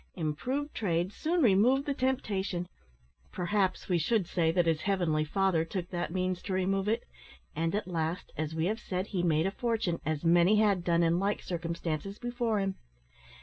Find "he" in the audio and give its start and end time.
9.05-9.21